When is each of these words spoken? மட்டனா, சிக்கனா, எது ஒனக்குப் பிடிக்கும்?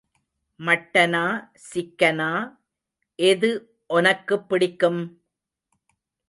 மட்டனா, 0.59 1.49
சிக்கனா, 1.73 2.57
எது 3.15 3.75
ஒனக்குப் 3.87 4.49
பிடிக்கும்? 4.49 5.01